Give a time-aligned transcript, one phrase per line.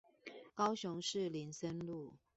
[0.55, 2.15] 高雄市林森路